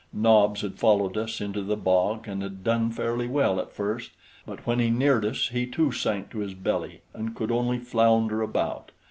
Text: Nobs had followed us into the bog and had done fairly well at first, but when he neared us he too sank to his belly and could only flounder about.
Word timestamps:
Nobs 0.11 0.61
had 0.61 0.79
followed 0.79 1.15
us 1.15 1.39
into 1.41 1.61
the 1.61 1.77
bog 1.77 2.27
and 2.27 2.41
had 2.41 2.63
done 2.63 2.89
fairly 2.89 3.27
well 3.27 3.59
at 3.59 3.71
first, 3.71 4.09
but 4.47 4.65
when 4.65 4.79
he 4.79 4.89
neared 4.89 5.23
us 5.23 5.49
he 5.49 5.67
too 5.67 5.91
sank 5.91 6.31
to 6.31 6.39
his 6.39 6.55
belly 6.55 7.01
and 7.13 7.35
could 7.35 7.51
only 7.51 7.77
flounder 7.77 8.41
about. 8.41 8.89